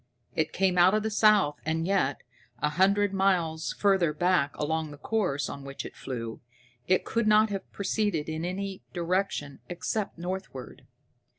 [0.33, 2.23] It came out of the south, and yet,
[2.57, 6.41] a hundred miles further back along the course on which it flew,
[6.87, 10.87] it could not have proceeded in any direction except northward.